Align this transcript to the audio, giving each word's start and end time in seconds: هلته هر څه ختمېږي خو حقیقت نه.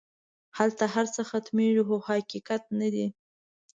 هلته 0.57 0.83
هر 0.93 1.05
څه 1.13 1.21
ختمېږي 1.29 1.83
خو 1.87 1.95
حقیقت 2.07 2.63
نه. 2.79 2.89